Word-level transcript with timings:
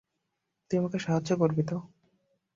তুই 0.71 0.77
আমাকে 0.79 0.97
সাহায্য 0.99 1.29
করবি 1.41 1.63
তো? 1.69 1.77